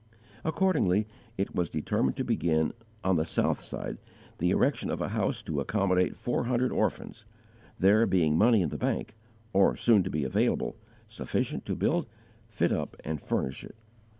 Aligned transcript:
Accordingly 0.43 1.05
it 1.37 1.53
was 1.53 1.69
determined 1.69 2.17
to 2.17 2.23
begin, 2.23 2.73
on 3.03 3.17
the 3.17 3.23
south 3.23 3.61
side, 3.61 3.99
the 4.39 4.49
erection 4.49 4.89
of 4.89 4.99
a 4.99 5.09
house 5.09 5.43
to 5.43 5.59
accommodate 5.59 6.17
four 6.17 6.45
hundred 6.45 6.71
orphans, 6.71 7.23
there 7.77 8.07
being 8.07 8.35
money 8.35 8.63
in 8.63 8.69
the 8.69 8.79
bank, 8.79 9.13
or 9.53 9.75
soon 9.75 10.01
to 10.01 10.09
be 10.09 10.23
available, 10.23 10.75
sufficient 11.07 11.67
to 11.67 11.75
build, 11.75 12.07
fit 12.49 12.71
up, 12.71 12.97
and 13.05 13.21
furnish 13.21 13.63
it. 13.63 13.75